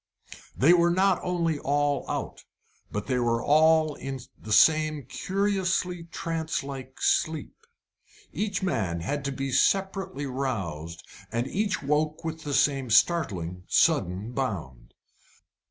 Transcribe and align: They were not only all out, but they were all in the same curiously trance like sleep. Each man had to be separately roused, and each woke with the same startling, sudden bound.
They 0.57 0.73
were 0.73 0.89
not 0.89 1.19
only 1.21 1.59
all 1.59 2.09
out, 2.09 2.43
but 2.91 3.05
they 3.05 3.19
were 3.19 3.39
all 3.43 3.93
in 3.93 4.19
the 4.35 4.51
same 4.51 5.03
curiously 5.03 6.05
trance 6.05 6.63
like 6.63 6.99
sleep. 6.99 7.55
Each 8.33 8.63
man 8.63 9.01
had 9.01 9.23
to 9.25 9.31
be 9.31 9.51
separately 9.51 10.25
roused, 10.25 11.03
and 11.31 11.45
each 11.45 11.83
woke 11.83 12.23
with 12.23 12.41
the 12.41 12.55
same 12.55 12.89
startling, 12.89 13.61
sudden 13.67 14.31
bound. 14.31 14.95